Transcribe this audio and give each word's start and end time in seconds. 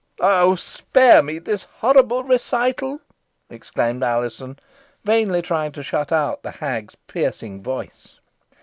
"Oh! 0.19 0.55
spare 0.55 1.21
me 1.21 1.37
this 1.37 1.65
horrible 1.77 2.23
recital!" 2.23 3.01
exclaimed 3.51 4.01
Alizon, 4.01 4.57
vainly 5.03 5.43
trying 5.43 5.73
to 5.73 5.83
shut 5.83 6.11
out 6.11 6.41
the 6.41 6.49
hag's 6.49 6.95
piercing 7.05 7.61
voice. 7.61 8.15